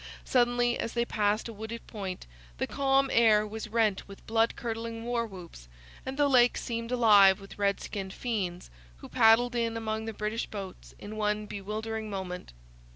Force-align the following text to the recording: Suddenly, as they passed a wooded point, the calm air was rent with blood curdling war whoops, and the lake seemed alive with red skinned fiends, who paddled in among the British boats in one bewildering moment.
Suddenly, 0.25 0.79
as 0.79 0.93
they 0.93 1.05
passed 1.05 1.47
a 1.47 1.53
wooded 1.53 1.85
point, 1.85 2.25
the 2.57 2.65
calm 2.65 3.11
air 3.13 3.45
was 3.45 3.67
rent 3.67 4.07
with 4.07 4.25
blood 4.25 4.55
curdling 4.55 5.03
war 5.03 5.27
whoops, 5.27 5.67
and 6.07 6.17
the 6.17 6.27
lake 6.27 6.57
seemed 6.57 6.91
alive 6.91 7.39
with 7.39 7.59
red 7.59 7.79
skinned 7.79 8.11
fiends, 8.11 8.71
who 8.97 9.07
paddled 9.07 9.53
in 9.55 9.77
among 9.77 10.05
the 10.05 10.11
British 10.13 10.47
boats 10.47 10.95
in 10.97 11.17
one 11.17 11.45
bewildering 11.45 12.09
moment. 12.09 12.51